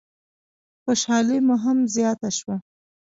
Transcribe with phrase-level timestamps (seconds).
[0.83, 2.55] خوشحالي مو هم زیاته شوه.